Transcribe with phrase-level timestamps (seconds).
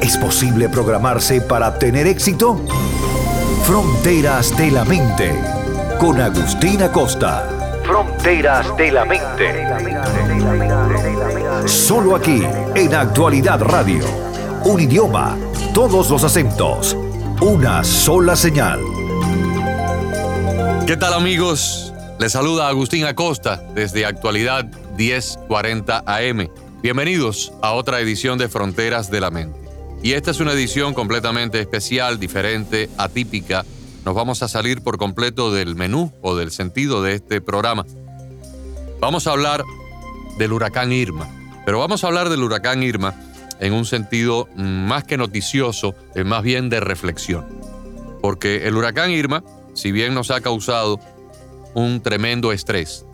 [0.00, 2.60] ¿Es posible programarse para tener éxito?
[3.64, 5.34] Fronteras de la Mente,
[5.98, 7.48] con Agustina Costa.
[7.84, 9.66] Fronteras de la Mente.
[11.66, 12.42] Solo aquí,
[12.76, 14.04] en Actualidad Radio.
[14.64, 15.36] Un idioma,
[15.74, 16.96] todos los acentos,
[17.40, 18.80] una sola señal.
[20.86, 21.92] ¿Qué tal amigos?
[22.20, 24.64] Les saluda Agustín Acosta desde Actualidad
[24.96, 26.48] 1040 AM.
[26.82, 29.67] Bienvenidos a otra edición de Fronteras de la Mente.
[30.02, 33.64] Y esta es una edición completamente especial, diferente, atípica.
[34.04, 37.84] Nos vamos a salir por completo del menú o del sentido de este programa.
[39.00, 39.64] Vamos a hablar
[40.38, 41.28] del huracán Irma,
[41.66, 43.14] pero vamos a hablar del huracán Irma
[43.60, 47.44] en un sentido más que noticioso, es más bien de reflexión.
[48.22, 49.42] Porque el huracán Irma,
[49.74, 51.00] si bien nos ha causado
[51.74, 53.04] un tremendo estrés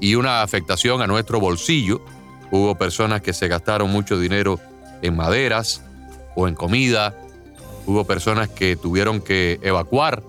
[0.00, 2.02] y una afectación a nuestro bolsillo,
[2.50, 4.58] hubo personas que se gastaron mucho dinero
[5.02, 5.82] en maderas,
[6.36, 7.16] o en comida.
[7.86, 10.22] Hubo personas que tuvieron que evacuar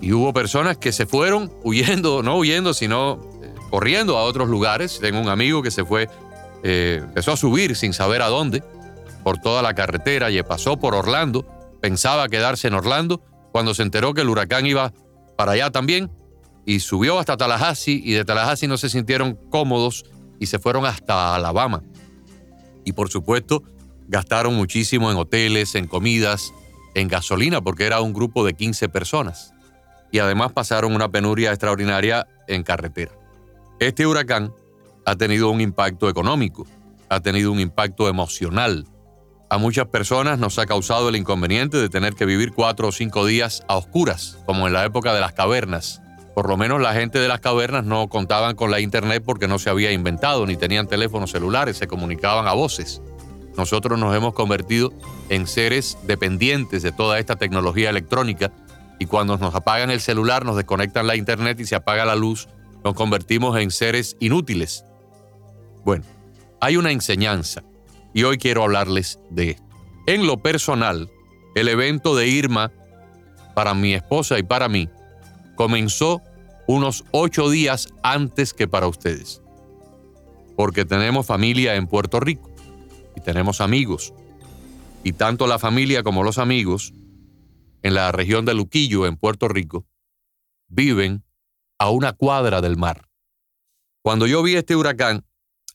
[0.00, 4.98] y hubo personas que se fueron huyendo, no huyendo, sino eh, corriendo a otros lugares.
[5.00, 6.08] Tengo un amigo que se fue,
[6.62, 8.62] eh, empezó a subir sin saber a dónde,
[9.24, 11.44] por toda la carretera y pasó por Orlando.
[11.80, 14.92] Pensaba quedarse en Orlando cuando se enteró que el huracán iba
[15.36, 16.10] para allá también
[16.64, 20.04] y subió hasta Tallahassee y de Tallahassee no se sintieron cómodos
[20.38, 21.82] y se fueron hasta Alabama.
[22.84, 23.62] Y por supuesto,
[24.10, 26.52] gastaron muchísimo en hoteles, en comidas,
[26.94, 29.54] en gasolina, porque era un grupo de 15 personas.
[30.10, 33.12] Y además pasaron una penuria extraordinaria en carretera.
[33.78, 34.52] Este huracán
[35.06, 36.66] ha tenido un impacto económico,
[37.08, 38.84] ha tenido un impacto emocional.
[39.48, 43.24] A muchas personas nos ha causado el inconveniente de tener que vivir cuatro o cinco
[43.24, 46.02] días a oscuras, como en la época de las cavernas.
[46.34, 49.60] Por lo menos la gente de las cavernas no contaban con la internet porque no
[49.60, 53.00] se había inventado, ni tenían teléfonos celulares, se comunicaban a voces.
[53.60, 54.90] Nosotros nos hemos convertido
[55.28, 58.50] en seres dependientes de toda esta tecnología electrónica
[58.98, 62.48] y cuando nos apagan el celular, nos desconectan la internet y se apaga la luz,
[62.82, 64.86] nos convertimos en seres inútiles.
[65.84, 66.06] Bueno,
[66.58, 67.62] hay una enseñanza
[68.14, 69.64] y hoy quiero hablarles de esto.
[70.06, 71.10] En lo personal,
[71.54, 72.72] el evento de Irma
[73.54, 74.88] para mi esposa y para mí
[75.54, 76.22] comenzó
[76.66, 79.42] unos ocho días antes que para ustedes,
[80.56, 82.49] porque tenemos familia en Puerto Rico
[83.20, 84.12] tenemos amigos.
[85.02, 86.92] Y tanto la familia como los amigos
[87.82, 89.86] en la región de Luquillo, en Puerto Rico,
[90.68, 91.24] viven
[91.78, 93.08] a una cuadra del mar.
[94.02, 95.24] Cuando yo vi este huracán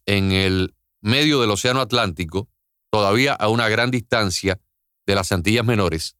[0.05, 2.47] en el medio del Océano Atlántico,
[2.91, 4.59] todavía a una gran distancia
[5.05, 6.15] de las Antillas Menores,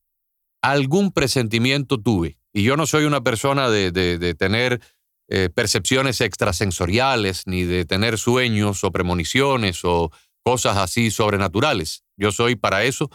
[0.62, 2.38] algún presentimiento tuve.
[2.54, 4.82] Y yo no soy una persona de, tener
[5.28, 10.12] eh, percepciones extrasensoriales, ni de tener sueños o premoniciones o
[10.46, 12.04] cosas así sobrenaturales.
[12.18, 13.10] Yo soy para eso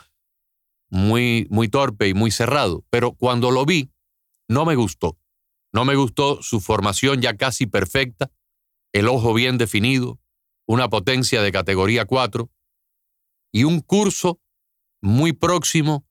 [0.91, 2.84] muy, muy torpe y muy cerrado.
[2.91, 3.92] Pero cuando lo vi,
[4.48, 5.16] no me gustó.
[5.72, 8.32] No me gustó su formación ya casi perfecta,
[8.92, 10.19] el ojo bien definido,
[10.66, 12.50] una potencia de categoría 4
[13.52, 14.40] y un curso
[15.00, 16.04] muy próximo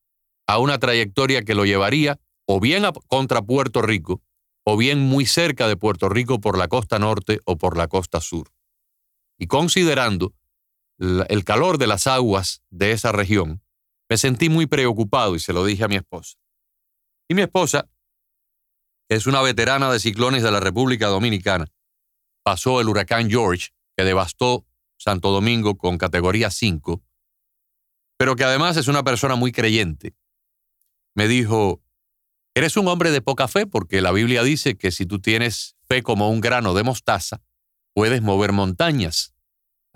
[0.48, 4.22] a una trayectoria que lo llevaría o bien contra Puerto Rico
[4.64, 8.22] o bien muy cerca de Puerto Rico por la costa norte o por la costa
[8.22, 8.54] sur.
[9.38, 10.34] Y considerando
[11.00, 13.64] el calor de las aguas de esa región,
[14.10, 16.38] me sentí muy preocupado y se lo dije a mi esposa.
[17.30, 17.90] Y mi esposa,
[19.10, 21.66] es una veterana de ciclones de la República Dominicana,
[22.44, 24.66] pasó el huracán George, que devastó
[24.98, 27.02] Santo Domingo con categoría 5,
[28.18, 30.14] pero que además es una persona muy creyente.
[31.16, 31.82] Me dijo,
[32.54, 36.04] eres un hombre de poca fe porque la Biblia dice que si tú tienes fe
[36.04, 37.42] como un grano de mostaza,
[37.94, 39.34] puedes mover montañas.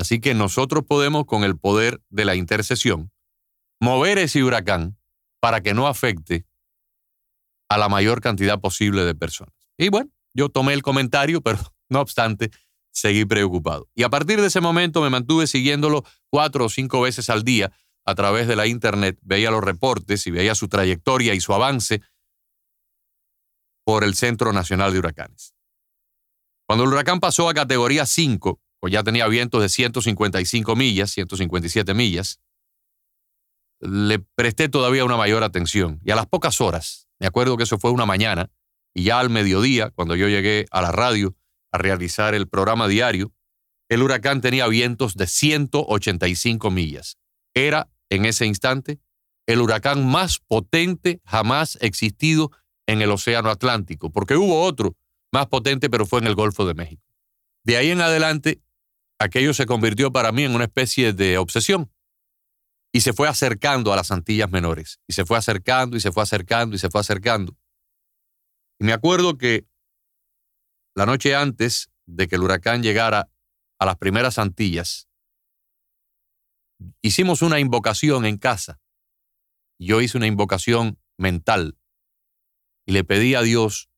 [0.03, 3.09] Así que nosotros podemos, con el poder de la intercesión,
[3.79, 4.97] mover ese huracán
[5.39, 6.45] para que no afecte
[7.69, 9.55] a la mayor cantidad posible de personas.
[9.77, 11.57] Y bueno, yo tomé el comentario, pero
[11.89, 12.51] no obstante,
[12.91, 13.88] seguí preocupado.
[13.95, 17.71] Y a partir de ese momento me mantuve siguiéndolo cuatro o cinco veces al día
[18.03, 22.01] a través de la internet, veía los reportes y veía su trayectoria y su avance
[23.85, 25.55] por el Centro Nacional de Huracanes.
[26.67, 31.94] Cuando el huracán pasó a categoría 5, pues ya tenía vientos de 155 millas, 157
[31.94, 32.41] millas.
[33.80, 36.01] le presté todavía una mayor atención.
[36.03, 38.51] Y a las pocas horas, me acuerdo que eso fue una mañana,
[38.94, 41.33] y ya al mediodía, cuando yo llegué a la radio
[41.71, 43.31] a realizar el programa diario,
[43.88, 47.18] el huracán tenía vientos de 185 millas.
[47.53, 49.00] Era, en ese instante,
[49.47, 52.51] el huracán más potente jamás existido
[52.86, 54.97] en el Océano Atlántico, porque hubo otro
[55.31, 57.01] más potente, pero fue en el Golfo de México.
[57.63, 58.62] De ahí en adelante,
[59.24, 61.92] aquello se convirtió para mí en una especie de obsesión
[62.92, 66.22] y se fue acercando a las Antillas Menores, y se fue acercando, y se fue
[66.22, 67.58] acercando, y se fue acercando.
[68.80, 69.66] Y me acuerdo que
[70.96, 73.31] la noche antes de que el huracán llegara
[73.80, 75.08] a las primeras Antillas,
[77.02, 78.80] hicimos una invocación en casa.
[79.80, 81.80] Yo hice una invocación mental
[82.86, 83.90] y le pedí a Dios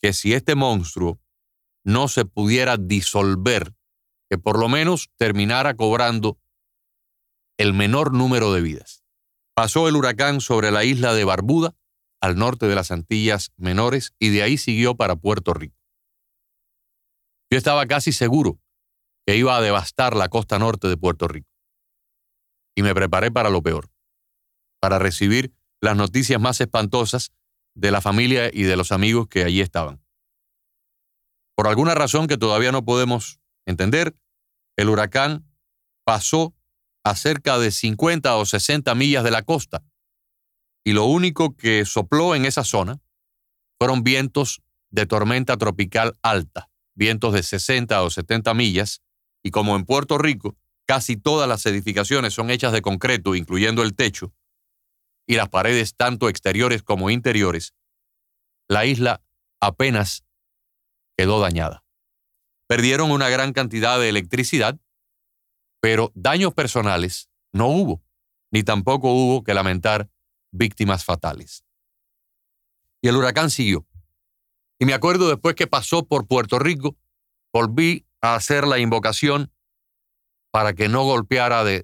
[0.00, 1.20] que si este monstruo
[1.84, 3.74] no se pudiera disolver,
[4.30, 6.38] que por lo menos terminara cobrando
[7.58, 9.04] el menor número de vidas.
[9.54, 11.76] Pasó el huracán sobre la isla de Barbuda,
[12.20, 15.76] al norte de las Antillas Menores, y de ahí siguió para Puerto Rico.
[17.50, 18.58] Yo estaba casi seguro
[19.26, 21.48] que iba a devastar la costa norte de Puerto Rico.
[22.74, 23.90] Y me preparé para lo peor,
[24.80, 27.30] para recibir las noticias más espantosas
[27.74, 30.02] de la familia y de los amigos que allí estaban.
[31.56, 34.16] Por alguna razón que todavía no podemos entender,
[34.76, 35.46] el huracán
[36.04, 36.54] pasó
[37.04, 39.84] a cerca de 50 o 60 millas de la costa.
[40.84, 43.00] Y lo único que sopló en esa zona
[43.78, 49.02] fueron vientos de tormenta tropical alta, vientos de 60 o 70 millas,
[49.42, 50.56] y como en Puerto Rico
[50.86, 54.34] casi todas las edificaciones son hechas de concreto, incluyendo el techo,
[55.26, 57.74] y las paredes tanto exteriores como interiores,
[58.68, 59.22] la isla
[59.60, 60.24] apenas
[61.16, 61.83] quedó dañada.
[62.66, 64.78] Perdieron una gran cantidad de electricidad
[65.84, 68.02] pero daños personales no hubo,
[68.50, 70.08] ni tampoco hubo que lamentar
[70.50, 71.62] víctimas fatales.
[73.02, 73.86] Y el huracán siguió.
[74.78, 76.96] Y me acuerdo después que pasó por Puerto Rico,
[77.52, 79.52] volví a hacer la invocación
[80.50, 81.82] para que no golpeara de,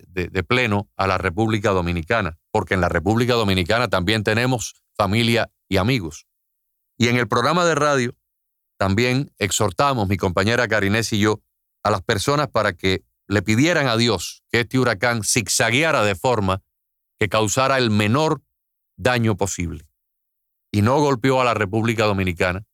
[0.48, 6.26] pleno a la República Dominicana, porque en la República Dominicana también tenemos familia y amigos.
[6.96, 8.16] Y en el programa de radio
[8.80, 11.42] también exhortamos, mi compañera Carinés y yo,
[11.82, 16.62] a las personas para que le pidieran a Dios que este huracán zigzagueara de forma
[17.18, 18.42] que causara el menor
[18.96, 19.86] daño posible.
[20.72, 22.64] Y no golpeó a la República Dominicana,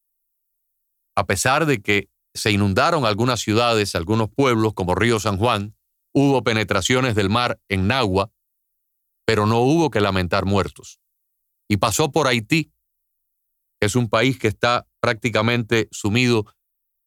[1.16, 5.74] a pesar de que se inundaron algunas ciudades, algunos pueblos como Río San Juan,
[6.14, 8.30] hubo penetraciones del mar en Nagua,
[9.24, 11.00] pero no hubo que lamentar muertos.
[11.68, 12.70] Y pasó por Haití,
[13.80, 16.46] que es un país que está prácticamente sumido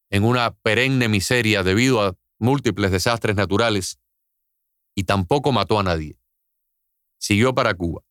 [0.10, 4.00] en una perenne miseria debido a múltiples desastres naturales
[4.96, 6.20] y tampoco mató a nadie.
[7.20, 8.02] Siguió para Cuba.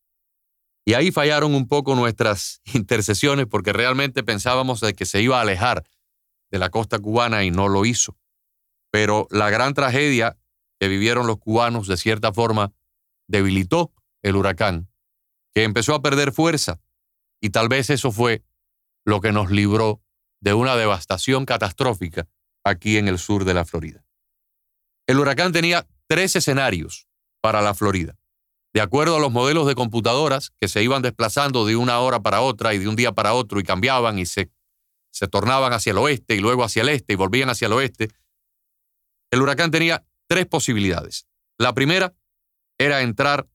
[0.84, 5.42] Y ahí fallaron un poco nuestras intercesiones porque realmente pensábamos de que se iba a
[5.42, 5.84] alejar
[6.50, 8.16] de la costa cubana y no lo hizo.
[8.90, 10.38] Pero la gran tragedia
[10.80, 12.72] que vivieron los cubanos de cierta forma
[13.26, 13.92] debilitó
[14.22, 14.88] el huracán,
[15.54, 16.80] que empezó a perder fuerza
[17.40, 18.42] y tal vez eso fue
[19.08, 20.02] lo que nos libró
[20.43, 22.28] de una devastación catastrófica
[22.62, 24.05] aquí en el sur de la Florida.
[25.06, 27.08] El huracán tenía tres escenarios
[27.40, 28.19] para la Florida.
[28.75, 32.43] De acuerdo a los modelos de computadoras que se iban desplazando de una hora para
[32.43, 34.50] otra y de un día para otro y cambiaban y se,
[35.11, 38.11] se tornaban hacia el oeste y luego hacia el este y volvían hacia el oeste,
[39.30, 41.26] el huracán tenía tres posibilidades.
[41.56, 42.14] La primera
[42.76, 43.49] era entrar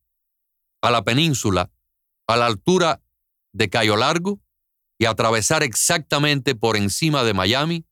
[0.82, 1.70] a la península
[2.28, 3.04] a la altura
[3.54, 4.40] de Cayo Largo
[5.04, 7.86] y atravesar exactamente por encima de Miami,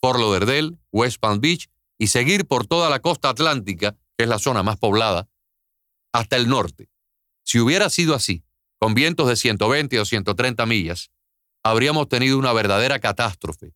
[0.00, 4.40] Fort Lauderdale, West Palm Beach y seguir por toda la costa atlántica, que es la
[4.40, 5.28] zona más poblada,
[6.12, 6.90] hasta el norte.
[7.44, 8.42] Si hubiera sido así,
[8.80, 11.12] con vientos de 120 o 130 millas,
[11.62, 13.72] habríamos tenido una verdadera catástrofe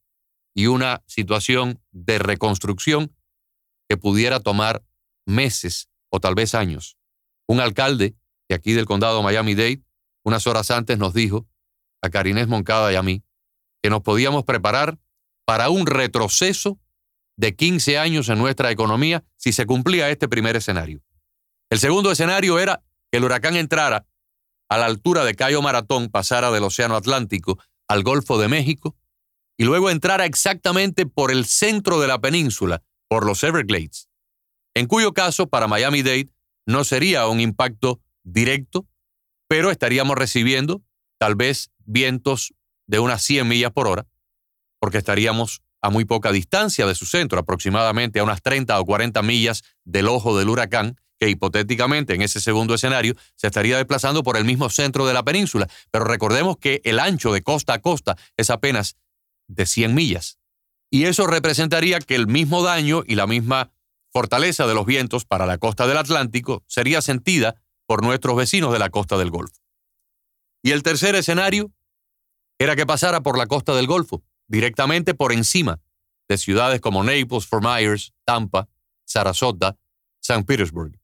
[0.52, 3.14] y una situación de reconstrucción
[3.88, 4.82] que pudiera tomar
[5.26, 6.97] meses o tal vez años.
[7.47, 8.16] Un alcalde
[8.49, 9.85] de aquí del condado Miami-Dade,
[10.25, 11.47] unas horas antes nos dijo,
[12.02, 13.23] a Carinés Moncada y a mí,
[13.83, 14.99] que nos podíamos preparar
[15.47, 16.78] para un retroceso
[17.37, 21.02] de 15 años en nuestra economía si se cumplía este primer escenario.
[21.71, 24.07] El segundo escenario era que el huracán entrara
[24.69, 28.97] a la altura de Cayo Maratón, pasara del Océano Atlántico al Golfo de México
[29.59, 34.09] y luego entrara exactamente por el centro de la península, por los Everglades,
[34.75, 36.30] en cuyo caso para Miami-Dade
[36.66, 38.87] no sería un impacto directo,
[39.49, 40.83] pero estaríamos recibiendo
[41.19, 42.54] tal vez vientos
[42.87, 44.06] de unas 100 millas por hora,
[44.78, 49.23] porque estaríamos a muy poca distancia de su centro, aproximadamente a unas 30 o 40
[49.23, 54.37] millas del ojo del huracán, que hipotéticamente en ese segundo escenario se estaría desplazando por
[54.37, 58.16] el mismo centro de la península, pero recordemos que el ancho de costa a costa
[58.37, 58.97] es apenas
[59.49, 60.38] de 100 millas.
[60.90, 63.70] Y eso representaría que el mismo daño y la misma
[64.12, 67.54] fortaleza de los vientos para la costa del Atlántico sería sentida
[67.87, 69.61] por nuestros vecinos de la costa del Golfo.
[70.62, 71.73] Y el tercer escenario
[72.61, 75.81] era que pasara por la costa del Golfo, directamente por encima
[76.29, 78.69] de ciudades como Naples, Fort Myers, Tampa,
[79.07, 79.79] Sarasota,
[80.21, 81.00] San Petersburg.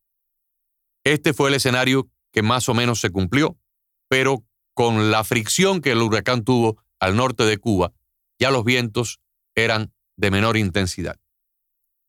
[1.03, 3.59] Este fue el escenario que más o menos se cumplió,
[4.07, 4.45] pero
[4.75, 7.95] con la fricción que el huracán tuvo al norte de Cuba,
[8.39, 9.23] ya los vientos
[9.55, 11.19] eran de menor intensidad.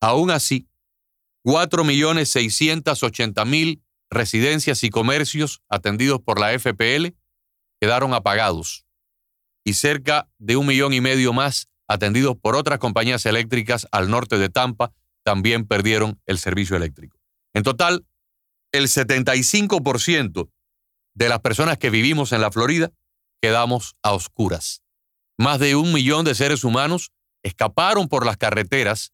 [0.02, 0.68] Aún así,
[1.46, 7.16] 4.680.000 residencias y comercios atendidos por la FPL
[7.80, 8.87] quedaron apagados
[9.68, 14.38] y cerca de un millón y medio más atendidos por otras compañías eléctricas al norte
[14.38, 14.94] de Tampa
[15.24, 17.18] también perdieron el servicio eléctrico.
[17.54, 18.06] En total,
[18.72, 20.50] el 75%
[21.16, 22.92] de las personas que vivimos en la Florida
[23.42, 24.84] quedamos a oscuras.
[25.38, 27.12] Más de un millón de seres humanos
[27.44, 29.12] escaparon por las carreteras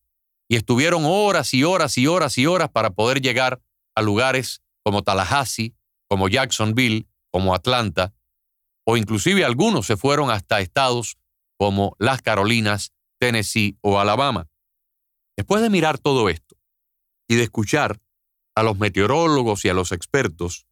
[0.47, 3.59] y estuvieron horas y horas y horas y horas para poder llegar
[3.95, 5.73] a lugares como Tallahassee,
[6.07, 8.13] como Jacksonville, como Atlanta,
[8.85, 11.17] o inclusive algunos se fueron hasta estados
[11.57, 14.47] como las Carolinas, Tennessee o Alabama.
[15.37, 16.55] Después de mirar todo esto
[17.27, 18.01] y de escuchar
[18.55, 20.67] a los meteorólogos y a los expertos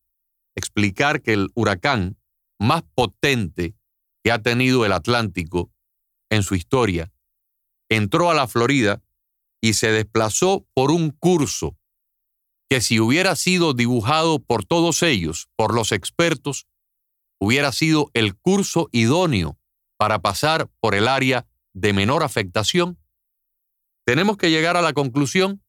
[0.56, 2.18] explicar que el huracán
[2.60, 3.76] más potente
[4.24, 5.72] que ha tenido el Atlántico
[6.30, 7.12] en su historia
[7.90, 9.02] entró a la Florida
[9.62, 11.78] y se desplazó por un curso
[12.70, 16.68] que si hubiera sido dibujado por todos ellos, por los expertos,
[17.42, 19.58] hubiera sido el curso idóneo
[19.98, 23.00] para pasar por el área de menor afectación,
[24.06, 25.64] tenemos que llegar a la conclusión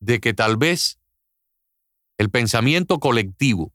[0.00, 1.00] de que tal vez
[2.18, 3.72] el pensamiento colectivo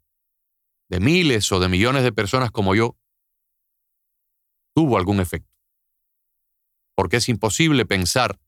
[0.89, 2.96] de miles o de millones de personas como yo
[4.75, 5.51] tuvo algún efecto.
[6.96, 8.39] Porque es imposible pensar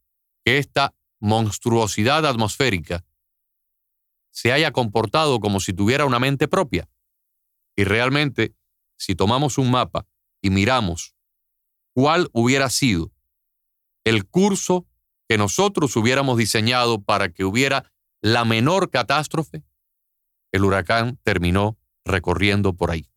[0.45, 3.03] que esta monstruosidad atmosférica
[4.31, 6.88] se haya comportado como si tuviera una mente propia.
[7.75, 8.56] Y realmente,
[8.98, 10.06] si tomamos un mapa
[10.42, 11.15] y miramos
[11.94, 13.12] cuál hubiera sido
[14.03, 14.86] el curso
[15.27, 19.63] que nosotros hubiéramos diseñado para que hubiera la menor catástrofe,
[20.51, 23.10] el huracán terminó recorriendo por ahí.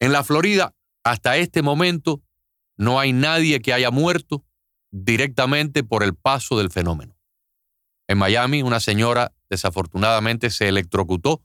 [0.00, 2.22] En la Florida, hasta este momento,
[2.76, 4.44] no hay nadie que haya muerto
[4.90, 7.16] directamente por el paso del fenómeno.
[8.08, 11.42] En Miami, una señora desafortunadamente se electrocutó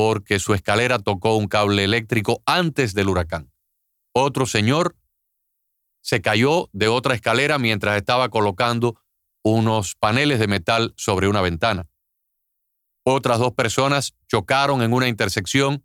[0.00, 3.50] porque su escalera tocó un cable eléctrico antes del huracán.
[4.14, 4.94] Otro señor
[6.02, 9.02] se cayó de otra escalera mientras estaba colocando
[9.42, 11.88] unos paneles de metal sobre una ventana.
[13.04, 15.84] Otras dos personas chocaron en una intersección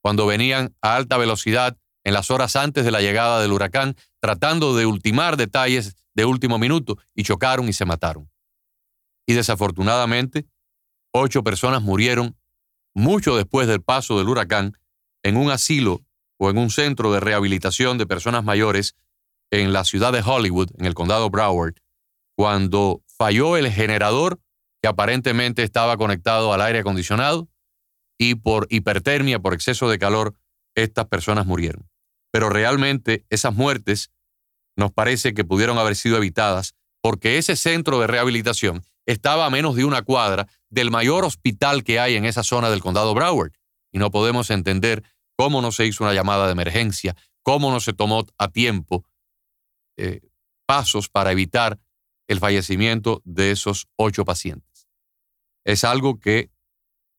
[0.00, 4.76] cuando venían a alta velocidad en las horas antes de la llegada del huracán, tratando
[4.76, 8.30] de ultimar detalles de último minuto, y chocaron y se mataron.
[9.26, 10.46] Y desafortunadamente,
[11.12, 12.36] ocho personas murieron
[12.94, 14.76] mucho después del paso del huracán
[15.22, 16.02] en un asilo
[16.38, 18.96] o en un centro de rehabilitación de personas mayores
[19.50, 21.74] en la ciudad de Hollywood, en el condado Broward,
[22.36, 24.40] cuando falló el generador
[24.82, 27.48] que aparentemente estaba conectado al aire acondicionado
[28.18, 30.34] y por hipertermia, por exceso de calor,
[30.74, 31.88] estas personas murieron.
[32.32, 34.10] Pero realmente esas muertes
[34.76, 39.74] nos parece que pudieron haber sido evitadas porque ese centro de rehabilitación estaba a menos
[39.74, 43.52] de una cuadra del mayor hospital que hay en esa zona del condado Broward.
[43.92, 45.02] Y no podemos entender
[45.36, 49.04] cómo no se hizo una llamada de emergencia, cómo no se tomó a tiempo
[49.96, 50.20] eh,
[50.66, 51.78] pasos para evitar
[52.28, 54.88] el fallecimiento de esos ocho pacientes.
[55.64, 56.50] Es algo que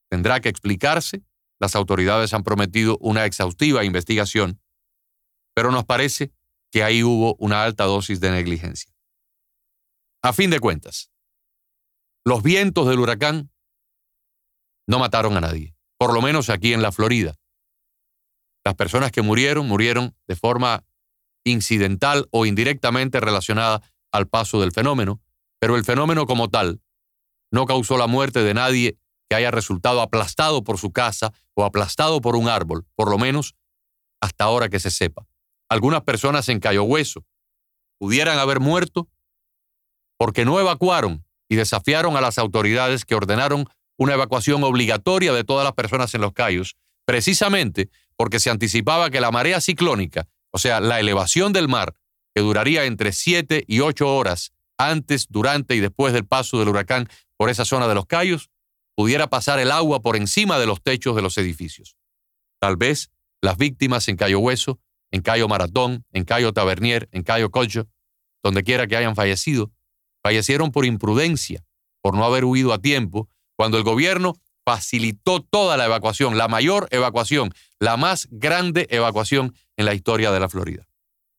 [0.10, 1.24] tendrá que explicarse.
[1.60, 4.62] Las autoridades han prometido una exhaustiva investigación
[5.53, 6.31] pero nos parece
[6.72, 8.93] que ahí hubo una alta dosis de negligencia.
[10.24, 11.12] A fin de cuentas,
[12.25, 13.51] los vientos del huracán
[14.87, 17.35] no mataron a nadie, por lo menos aquí en la Florida.
[18.65, 20.83] Las personas que murieron murieron de forma
[21.43, 25.21] incidental o indirectamente relacionada al paso del fenómeno,
[25.59, 26.81] pero el fenómeno como tal
[27.51, 28.97] no causó la muerte de nadie
[29.29, 33.55] que haya resultado aplastado por su casa o aplastado por un árbol, por lo menos
[34.21, 35.25] hasta ahora que se sepa
[35.71, 37.25] algunas personas en Cayo Hueso
[37.97, 39.07] pudieran haber muerto
[40.17, 43.65] porque no evacuaron y desafiaron a las autoridades que ordenaron
[43.98, 49.20] una evacuación obligatoria de todas las personas en los Cayos, precisamente porque se anticipaba que
[49.20, 51.93] la marea ciclónica, o sea, la elevación del mar,
[52.34, 57.10] que duraría entre 7 y 8 horas antes, durante y después del paso del huracán,
[57.36, 58.50] por esa zona de los Cayos,
[58.96, 61.98] pudiera pasar el agua por encima de los techos de los edificios.
[62.62, 64.79] Tal vez las víctimas en Cayo Hueso,
[65.12, 67.89] en Cayo Maratón, en Cayo Tabernier, en Cayo Cocho,
[68.41, 69.70] donde quiera que hayan fallecido,
[70.23, 71.63] fallecieron por imprudencia,
[72.01, 74.35] por no haber huido a tiempo, cuando el gobierno
[74.65, 80.39] facilitó toda la evacuación, la mayor evacuación, la más grande evacuación en la historia de
[80.39, 80.87] la Florida.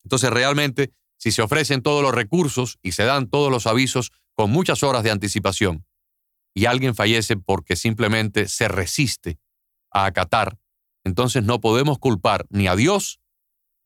[0.04, 4.50] Entonces, realmente, si se ofrecen todos los recursos y se dan todos los avisos con
[4.50, 5.84] muchas horas de anticipación,
[6.54, 9.38] y alguien fallece porque simplemente se resiste
[9.90, 10.58] a acatar,
[11.04, 13.20] entonces no podemos culpar ni a Dios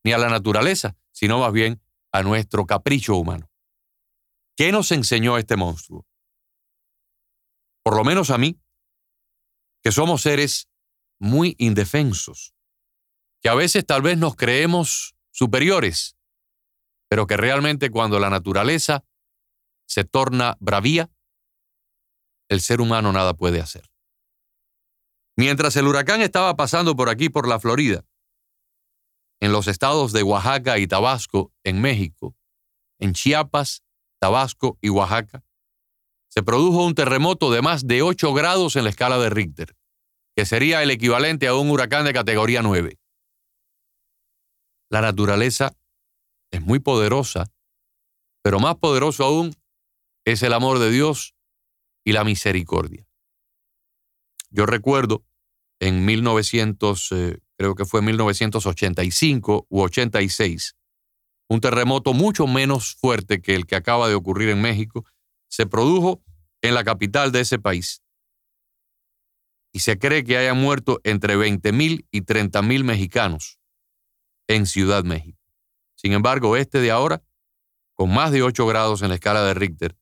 [0.04, 1.80] ni a la naturaleza, sino más bien
[2.12, 3.50] a nuestro capricho humano.
[4.56, 6.06] ¿Qué nos enseñó este monstruo?
[7.84, 8.58] Por lo menos a mí,
[9.82, 10.68] que somos seres
[11.20, 12.54] muy indefensos,
[13.42, 16.16] que a veces tal vez nos creemos superiores,
[17.08, 19.04] pero que realmente cuando la naturaleza
[19.86, 21.10] se torna bravía,
[22.48, 23.90] el ser humano nada puede hacer.
[25.36, 28.06] Mientras el huracán estaba pasando por aquí, por la Florida,
[29.40, 32.34] en los estados de Oaxaca y Tabasco, en México,
[32.98, 33.85] en Chiapas,
[34.20, 35.44] Tabasco y Oaxaca,
[36.28, 39.76] se produjo un terremoto de más de 8 grados en la escala de Richter,
[40.34, 42.98] que sería el equivalente a un huracán de categoría 9.
[44.90, 45.74] La naturaleza
[46.50, 47.50] es muy poderosa,
[48.42, 49.54] pero más poderoso aún
[50.24, 51.34] es el amor de Dios
[52.04, 53.06] y la misericordia.
[54.50, 55.24] Yo recuerdo
[55.80, 60.75] en 1900, eh, creo que fue 1985 u 86,
[61.48, 65.04] un terremoto mucho menos fuerte que el que acaba de ocurrir en México,
[65.48, 66.22] se produjo
[66.62, 68.02] en la capital de ese país.
[69.72, 73.58] Y se cree que hayan muerto entre 20.000 y 30.000 mexicanos
[74.48, 75.38] en Ciudad México.
[75.96, 77.22] Sin embargo, este de ahora,
[77.94, 79.96] con más de 8 grados en la escala de Richter,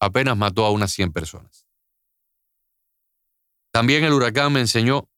[0.00, 1.66] apenas mató a unas 100 personas.
[3.72, 5.08] También el huracán me enseñó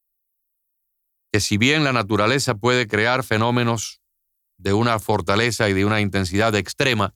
[1.31, 4.01] que si bien la naturaleza puede crear fenómenos
[4.57, 7.13] de una fortaleza y de una intensidad extrema,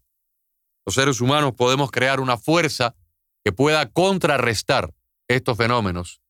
[0.85, 2.95] los seres humanos podemos crear una fuerza
[3.43, 4.93] que pueda contrarrestar
[5.27, 6.21] estos fenómenos,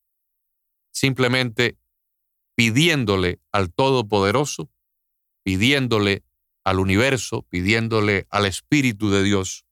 [0.92, 1.78] simplemente
[2.56, 4.70] pidiéndole al Todopoderoso,
[5.44, 6.24] pidiéndole
[6.64, 9.66] al universo, pidiéndole al Espíritu de Dios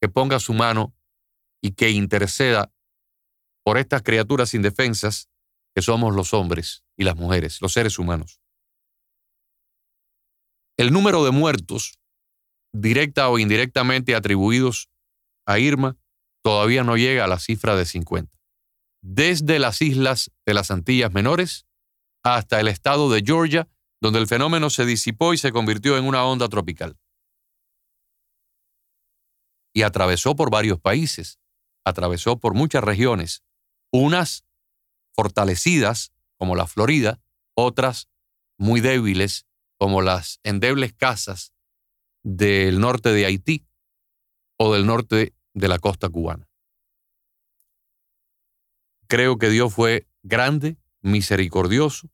[0.00, 0.94] que ponga su mano
[1.60, 2.72] y que interceda
[3.62, 5.28] por estas criaturas indefensas
[5.74, 8.40] que somos los hombres y las mujeres, los seres humanos.
[10.80, 11.98] El número de muertos,
[12.72, 14.88] directa o indirectamente atribuidos
[15.44, 15.98] a Irma,
[16.42, 18.32] todavía no llega a la cifra de 50.
[19.02, 21.66] Desde las islas de las Antillas Menores
[22.24, 23.68] hasta el estado de Georgia,
[24.00, 26.96] donde el fenómeno se disipó y se convirtió en una onda tropical
[29.74, 31.38] y atravesó por varios países,
[31.84, 33.42] atravesó por muchas regiones,
[33.92, 34.46] unas
[35.14, 37.20] fortalecidas como la Florida,
[37.54, 38.08] otras
[38.56, 39.44] muy débiles
[39.80, 41.54] como las endebles casas
[42.22, 43.66] del norte de Haití
[44.58, 46.50] o del norte de la costa cubana.
[49.08, 52.10] Creo que Dios fue grande, misericordioso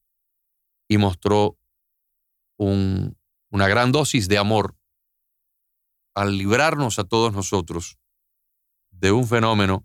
[0.89, 1.59] y mostró
[2.57, 4.77] una gran dosis de amor
[6.15, 7.99] al librarnos a todos nosotros
[8.91, 9.85] de un fenómeno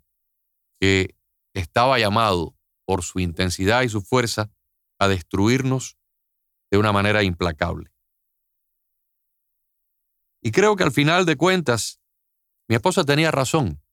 [0.80, 1.16] que
[1.56, 4.52] estaba llamado por su intensidad y su fuerza
[5.00, 5.98] a destruirnos
[6.72, 7.92] de una manera implacable.
[10.42, 12.00] Y creo que al final de cuentas,
[12.68, 13.84] mi esposa tenía razón.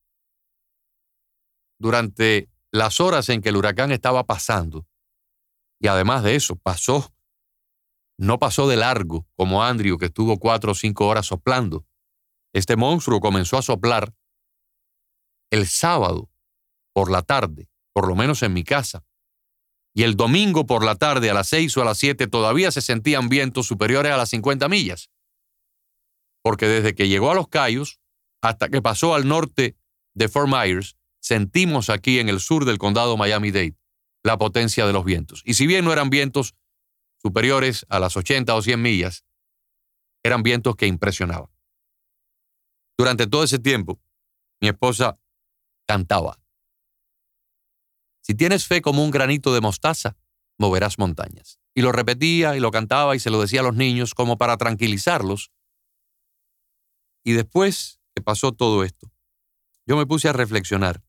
[1.77, 4.87] Durante las horas en que el huracán estaba pasando,
[5.79, 7.13] y además de eso, pasó,
[8.17, 11.85] no pasó de largo como Andrew, que estuvo cuatro o cinco horas soplando,
[12.53, 14.13] este monstruo comenzó a soplar
[15.51, 16.29] el sábado
[16.93, 19.05] por la tarde, por lo menos en mi casa.
[19.93, 22.81] Y el domingo por la tarde a las seis o a las siete todavía se
[22.81, 25.09] sentían vientos superiores a las 50 millas.
[26.43, 27.99] Porque desde que llegó a los Cayos
[28.41, 29.75] hasta que pasó al norte
[30.13, 33.75] de Fort Myers, sentimos aquí en el sur del condado Miami-Dade
[34.23, 35.41] la potencia de los vientos.
[35.45, 36.55] Y si bien no eran vientos
[37.21, 39.25] superiores a las 80 o 100 millas,
[40.23, 41.49] eran vientos que impresionaban.
[42.97, 43.99] Durante todo ese tiempo,
[44.61, 45.17] mi esposa
[45.87, 46.37] cantaba.
[48.29, 50.15] Si tienes fe como un granito de mostaza,
[50.59, 51.59] moverás montañas.
[51.73, 54.55] Y lo repetía y lo cantaba y se lo decía a los niños como para
[54.55, 55.51] tranquilizarlos.
[57.25, 59.11] Y después que pasó todo esto,
[59.87, 61.03] yo me puse a reflexionar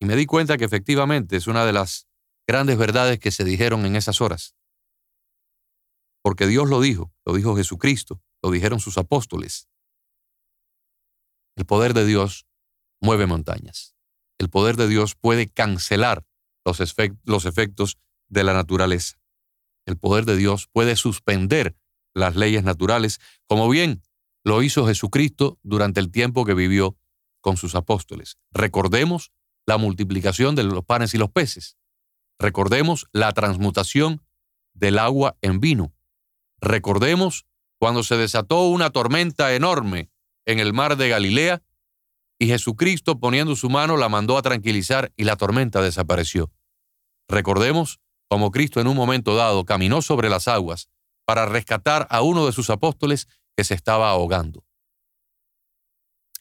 [0.00, 2.08] y me di cuenta que efectivamente es una de las
[2.48, 4.56] grandes verdades que se dijeron en esas horas.
[6.22, 9.68] Porque Dios lo dijo, lo dijo Jesucristo, lo dijeron sus apóstoles.
[11.56, 12.46] El poder de Dios
[13.02, 13.93] mueve montañas.
[14.38, 16.24] El poder de Dios puede cancelar
[16.64, 19.18] los, efectos de la naturaleza.
[19.86, 21.76] El poder de Dios puede suspender
[22.14, 24.02] las leyes naturales, como bien
[24.44, 26.96] lo hizo Jesucristo durante el tiempo que vivió
[27.40, 28.38] con sus apóstoles.
[28.50, 29.32] Recordemos
[29.66, 31.76] la multiplicación de los panes y los peces.
[32.38, 34.22] Recordemos la transmutación
[34.74, 35.94] del agua en vino.
[36.60, 37.46] Recordemos
[37.78, 40.10] cuando se desató una tormenta enorme
[40.46, 41.62] en el mar de Galilea
[42.38, 46.50] y Jesucristo poniendo su mano la mandó a tranquilizar y la tormenta desapareció.
[47.28, 50.88] Recordemos cómo Cristo en un momento dado caminó sobre las aguas
[51.24, 54.64] para rescatar a uno de sus apóstoles que se estaba ahogando.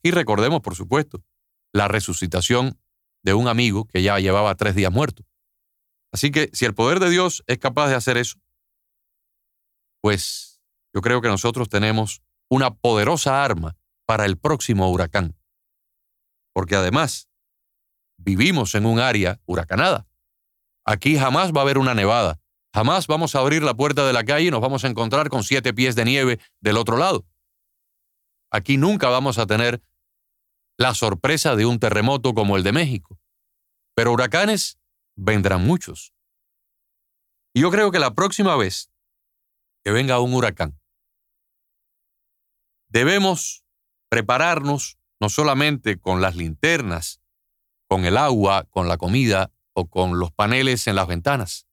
[0.02, 1.24] Y recordemos, por supuesto,
[1.72, 2.80] la resucitación
[3.24, 5.24] de un amigo que ya llevaba tres días muerto.
[6.12, 8.38] Así que si el poder de Dios es capaz de hacer eso,
[10.02, 10.62] pues
[10.94, 15.36] yo creo que nosotros tenemos una poderosa arma para el próximo huracán.
[16.54, 17.30] Porque además,
[18.18, 20.08] vivimos en un área huracanada.
[20.86, 22.40] Aquí jamás va a haber una nevada.
[22.74, 25.44] Jamás vamos a abrir la puerta de la calle y nos vamos a encontrar con
[25.44, 27.26] siete pies de nieve del otro lado.
[28.52, 29.82] Aquí nunca vamos a tener
[30.78, 33.20] la sorpresa de un terremoto como el de México.
[33.96, 34.80] Pero huracanes
[35.16, 36.14] vendrán muchos.
[37.54, 38.92] Y yo creo que la próxima vez
[39.84, 40.80] que venga un huracán,
[42.88, 43.64] debemos
[44.10, 47.22] prepararnos no solamente con las linternas,
[47.88, 51.66] con el agua, con la comida o con los paneles en las ventanas.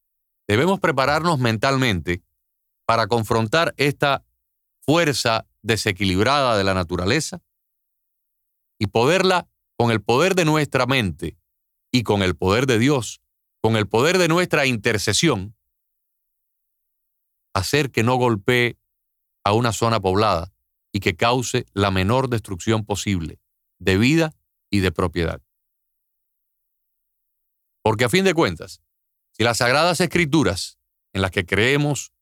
[0.47, 2.23] Debemos prepararnos mentalmente
[2.85, 4.23] para confrontar esta
[4.79, 7.41] fuerza desequilibrada de la naturaleza
[8.79, 11.37] y poderla, con el poder de nuestra mente
[11.91, 13.21] y con el poder de Dios,
[13.61, 15.57] con el poder de nuestra intercesión,
[17.53, 18.77] hacer que no golpee
[19.43, 20.50] a una zona poblada
[20.91, 23.39] y que cause la menor destrucción posible
[23.79, 24.35] de vida
[24.69, 25.41] y de propiedad.
[27.83, 28.81] Porque a fin de cuentas,
[29.31, 30.77] si las sagradas escrituras
[31.13, 32.13] en las que creemos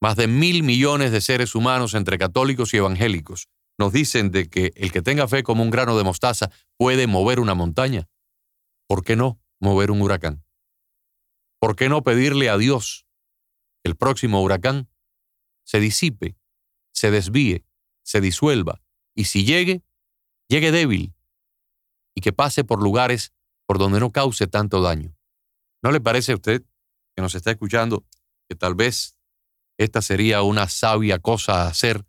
[0.00, 4.72] más de mil millones de seres humanos entre católicos y evangélicos nos dicen de que
[4.76, 8.08] el que tenga fe como un grano de mostaza puede mover una montaña.
[8.86, 10.44] ¿Por qué no mover un huracán?
[11.58, 13.06] ¿Por qué no pedirle a Dios
[13.82, 14.88] que el próximo huracán
[15.64, 16.36] se disipe,
[16.92, 17.64] se desvíe,
[18.06, 18.80] se disuelva
[19.14, 19.82] y si llegue,
[20.48, 21.14] llegue débil
[22.14, 23.32] y que pase por lugares
[23.66, 25.14] por donde no cause tanto daño?
[25.82, 26.62] ¿No le parece a usted
[27.14, 28.04] que nos está escuchando
[28.48, 29.18] que tal vez
[29.76, 32.06] esta sería una sabia cosa a hacer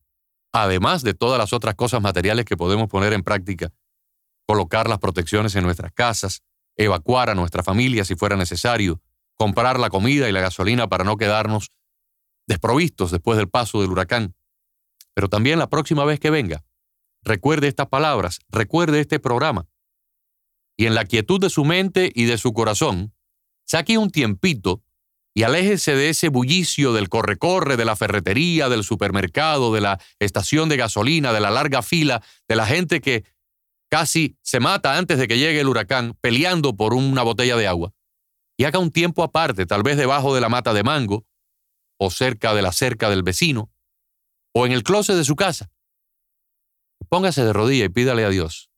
[0.53, 3.71] además de todas las otras cosas materiales que podemos poner en práctica,
[4.45, 6.43] colocar las protecciones en nuestras casas,
[6.75, 9.01] evacuar a nuestra familia si fuera necesario,
[9.35, 11.71] comprar la comida y la gasolina para no quedarnos
[12.47, 14.35] desprovistos después del paso del huracán.
[15.17, 16.63] Pero también la próxima vez que venga,
[17.23, 19.65] recuerde estas palabras, recuerde este programa.
[20.77, 23.15] Y en la quietud de su mente y de su corazón,
[23.65, 24.83] saque un tiempito
[25.33, 30.69] y aléjese de ese bullicio del corre-corre, de la ferretería, del supermercado, de la estación
[30.69, 33.23] de gasolina, de la larga fila, de la gente que
[33.89, 37.91] casi se mata antes de que llegue el huracán peleando por una botella de agua.
[38.55, 41.25] Y haga un tiempo aparte, tal vez debajo de la mata de mango,
[41.99, 43.71] o cerca de la cerca del vecino,
[44.59, 45.69] o en el closet de su casa.
[47.09, 48.71] Póngase de rodilla y pídale a Dios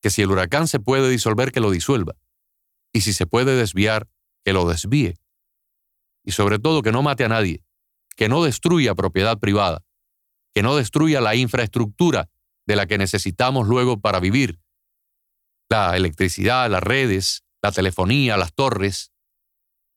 [0.00, 2.14] que si el huracán se puede disolver, que lo disuelva.
[2.90, 4.08] Y si se puede desviar,
[4.42, 5.18] que lo desvíe
[6.24, 7.62] y sobre todo que no mate a nadie,
[8.16, 9.84] que no destruya propiedad privada,
[10.54, 12.30] que no destruya la infraestructura
[12.66, 14.58] de la que necesitamos luego para vivir,
[15.68, 19.12] la electricidad, las redes, la telefonía, las torres,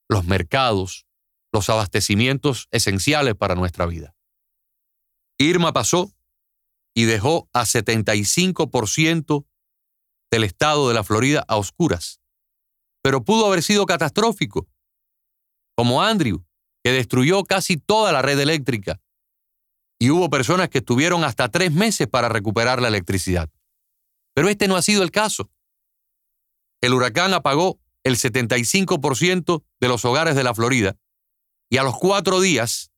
[0.10, 1.06] los mercados,
[1.54, 4.16] los abastecimientos esenciales para nuestra vida.
[5.38, 6.12] Irma pasó
[6.96, 9.46] y dejó a 75%
[10.32, 12.19] del estado de la Florida a oscuras,
[13.04, 14.67] pero pudo haber sido catastrófico
[15.76, 16.46] como Andrew,
[16.84, 19.02] que destruyó casi toda la red eléctrica.
[20.00, 23.50] Y hubo personas que estuvieron hasta tres meses para recuperar la electricidad.
[24.36, 25.50] Pero este no ha sido el caso.
[26.82, 30.98] El huracán apagó el 75% de los hogares de la Florida
[31.69, 32.91] y a los cuatro días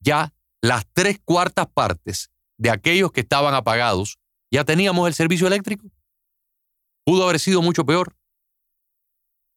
[0.00, 4.18] ya las tres cuartas partes de aquellos que estaban apagados
[4.50, 5.90] ya teníamos el servicio eléctrico.
[7.04, 8.16] Pudo haber sido mucho peor.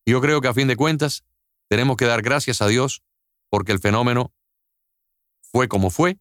[0.06, 1.24] Yo creo que a fin de cuentas
[1.70, 3.02] tenemos que dar gracias a Dios
[3.50, 4.34] porque el fenómeno
[5.42, 6.18] fue como fue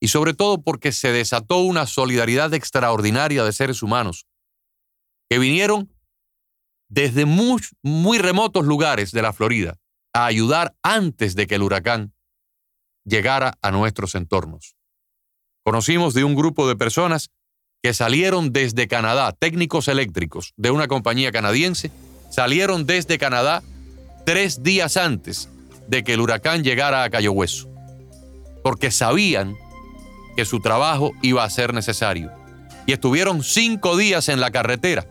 [0.00, 4.26] y sobre todo porque se desató una solidaridad extraordinaria de seres humanos
[5.28, 5.92] que vinieron
[6.88, 9.78] desde muy, muy remotos lugares de la Florida
[10.12, 12.12] a ayudar antes de que el huracán
[13.04, 14.76] llegara a nuestros entornos.
[15.64, 17.30] Conocimos de un grupo de personas
[17.82, 21.90] que salieron desde Canadá, técnicos eléctricos de una compañía canadiense,
[22.30, 23.62] salieron desde Canadá
[24.24, 25.48] tres días antes
[25.88, 27.68] de que el huracán llegara a Cayo Hueso,
[28.62, 29.56] porque sabían
[30.36, 32.30] que su trabajo iba a ser necesario.
[32.86, 35.06] Y estuvieron cinco días en la carretera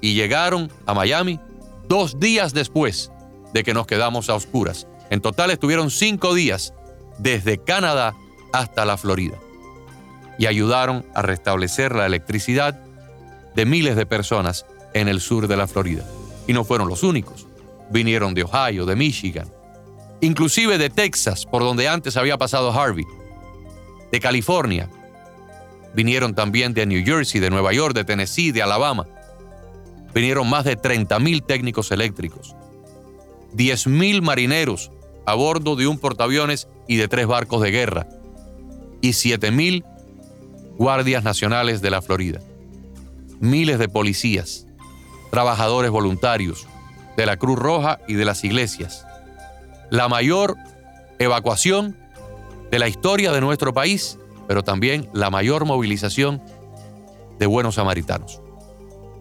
[0.00, 1.40] y llegaron a Miami
[1.88, 3.10] dos días después
[3.52, 4.86] de que nos quedamos a oscuras.
[5.10, 6.72] En total estuvieron cinco días
[7.22, 8.14] desde Canadá
[8.52, 9.36] hasta la Florida
[10.38, 12.80] y ayudaron a restablecer la electricidad
[13.54, 16.04] de miles de personas en el sur de la Florida.
[16.46, 17.46] Y no fueron los únicos.
[17.90, 19.48] Vinieron de Ohio, de Michigan,
[20.20, 23.04] inclusive de Texas, por donde antes había pasado Harvey,
[24.10, 24.88] de California.
[25.92, 29.06] Vinieron también de New Jersey, de Nueva York, de Tennessee, de Alabama.
[30.14, 32.54] Vinieron más de 30.000 técnicos eléctricos,
[33.54, 34.90] 10.000 marineros
[35.30, 38.08] a bordo de un portaaviones y de tres barcos de guerra,
[39.00, 39.84] y 7.000
[40.76, 42.40] guardias nacionales de la Florida,
[43.38, 44.66] miles de policías,
[45.30, 46.66] trabajadores voluntarios
[47.16, 49.06] de la Cruz Roja y de las iglesias.
[49.88, 50.56] La mayor
[51.20, 51.96] evacuación
[52.72, 56.42] de la historia de nuestro país, pero también la mayor movilización
[57.38, 58.40] de buenos samaritanos.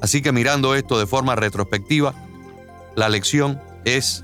[0.02, 2.16] Así que mirando esto de forma retrospectiva,
[2.96, 4.24] la lección es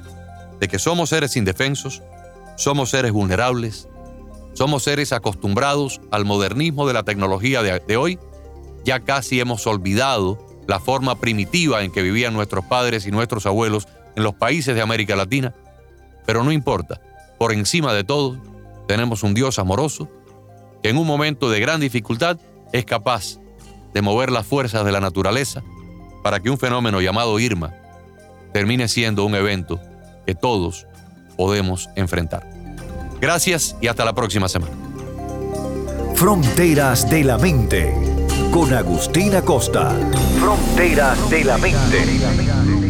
[0.59, 2.01] de que somos seres indefensos,
[2.55, 3.87] somos seres vulnerables,
[4.53, 8.17] somos seres acostumbrados al modernismo de la tecnología de, hoy.
[8.85, 13.87] Ya casi hemos olvidado la forma primitiva en que vivían nuestros padres y nuestros abuelos
[14.15, 15.53] en los países de América Latina.
[16.25, 17.01] Pero no importa,
[17.37, 18.37] por encima de todo,
[18.87, 20.09] tenemos un Dios amoroso
[20.81, 22.39] que en un momento de gran dificultad
[22.71, 23.39] es capaz
[23.93, 25.63] de mover las fuerzas de la naturaleza
[26.23, 27.73] para que un fenómeno llamado Irma
[28.53, 29.79] termine siendo un evento
[30.25, 30.87] que todos
[31.37, 32.47] podemos enfrentar.
[33.21, 34.73] Gracias y hasta la próxima semana.
[36.15, 37.93] Fronteras de la Mente
[38.51, 39.93] con Agustina Costa.
[40.39, 42.84] Fronteras de la Mente.